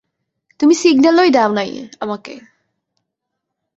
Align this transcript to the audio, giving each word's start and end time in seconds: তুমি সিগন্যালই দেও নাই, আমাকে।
তুমি 0.59 0.73
সিগন্যালই 0.75 1.29
দেও 1.29 1.49
নাই, 1.53 1.71
আমাকে। 1.99 2.33